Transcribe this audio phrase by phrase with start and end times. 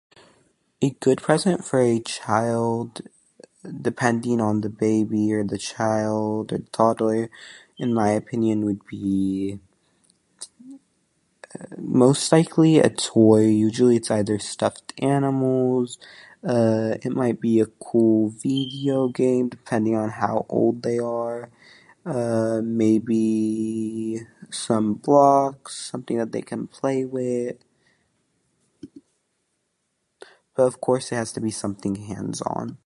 [0.85, 2.91] It- a present for a child,
[3.89, 7.23] depending on the baby or the child or toddler,
[7.83, 9.15] in my opinion would be,
[11.55, 11.75] uh,
[12.05, 13.43] most likely a toy.
[13.67, 15.87] Usually it's either stuffed animals,
[16.53, 18.15] uh, it might be a cool
[18.47, 21.39] video game depending on how old they are.
[22.13, 24.25] Uh, maybe
[24.67, 27.57] some blocks, something that they can play with.
[30.55, 32.79] But, of course, it has to be something hands-on.